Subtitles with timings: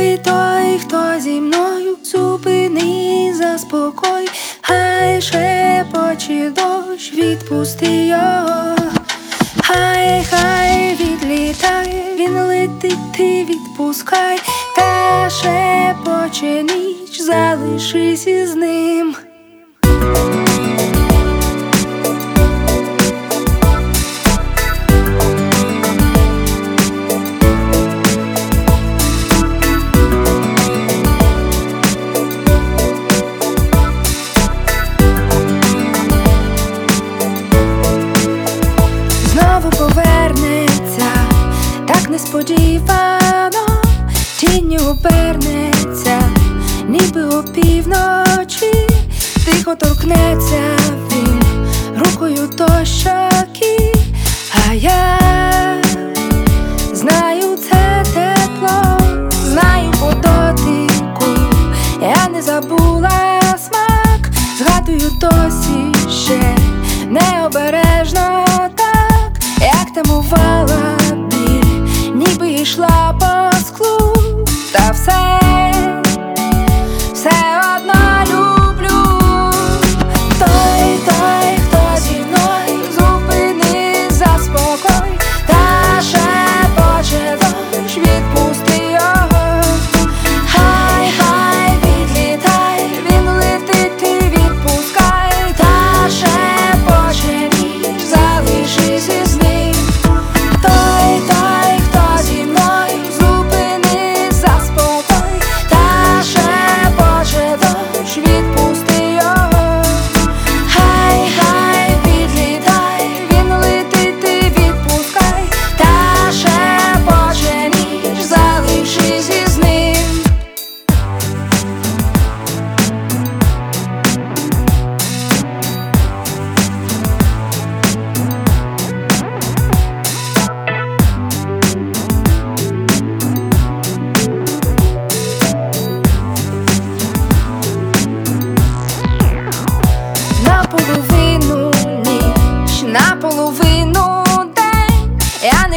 [0.00, 4.28] Той, той, хто зі мною зупини, заспокой,
[4.60, 8.76] хай шепоче дощ, відпусти його,
[9.62, 14.38] хай, хай відлітає, він летить, ти відпускай,
[14.76, 19.16] та шепоче ніч, залишись із ним.
[42.10, 43.82] Несподівано,
[44.36, 46.20] тінню обернеться,
[46.88, 48.72] ніби опівночі,
[49.44, 50.76] тихо торкнеться
[51.12, 51.42] він
[51.98, 52.84] рукою до
[54.68, 55.18] а я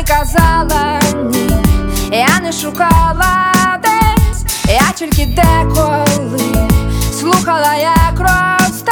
[0.08, 1.50] казала ні,
[2.12, 6.40] я не шукала десь, я тільки деколи
[7.20, 8.92] слухала, як росте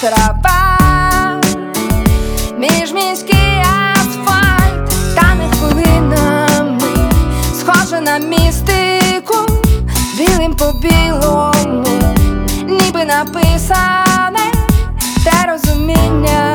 [0.00, 0.78] трапа,
[2.58, 3.62] між міський
[3.94, 7.10] асфальт, та не хвилинами,
[7.60, 9.34] схоже на містику,
[10.18, 11.84] білим по білому,
[12.68, 14.52] ніби написане
[15.24, 16.53] те розуміння.